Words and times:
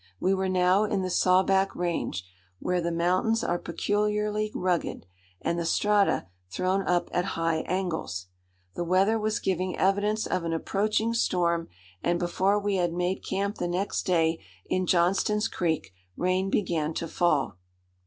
We 0.19 0.33
were 0.33 0.49
now 0.49 0.83
in 0.83 1.03
the 1.03 1.11
Sawback 1.11 1.75
Range, 1.75 2.25
where 2.57 2.81
the 2.81 2.91
mountains 2.91 3.43
are 3.43 3.59
peculiarly 3.59 4.49
rugged, 4.55 5.05
and 5.41 5.59
the 5.59 5.63
strata 5.67 6.25
thrown 6.49 6.81
up 6.87 7.07
at 7.13 7.37
high 7.37 7.57
angles. 7.67 8.25
The 8.73 8.83
weather 8.83 9.19
was 9.19 9.39
giving 9.39 9.77
evidence 9.77 10.25
of 10.25 10.43
an 10.43 10.53
approaching 10.53 11.13
storm, 11.13 11.67
and 12.01 12.17
before 12.17 12.59
we 12.59 12.77
had 12.77 12.93
made 12.93 13.23
camp 13.23 13.59
the 13.59 13.67
next 13.67 14.01
day 14.07 14.39
in 14.65 14.87
Johnston's 14.87 15.47
Creek, 15.47 15.93
rain 16.17 16.49
began 16.49 16.95
to 16.95 17.07
fall. 17.07 17.57